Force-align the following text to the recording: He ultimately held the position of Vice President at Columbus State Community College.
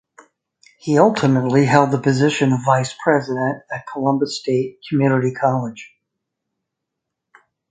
He 0.79 0.97
ultimately 0.97 1.65
held 1.65 1.91
the 1.91 1.99
position 2.01 2.53
of 2.53 2.65
Vice 2.65 2.95
President 3.03 3.61
at 3.71 3.85
Columbus 3.85 4.39
State 4.41 4.79
Community 4.89 5.31
College. 5.31 5.93